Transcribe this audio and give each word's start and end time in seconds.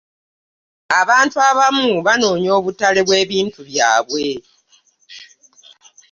Abantu 1.01 1.37
abamu 1.49 1.89
banoonya 2.05 2.51
obutale 2.59 2.99
bwebintu 3.07 3.59
byabwe. 3.69 4.25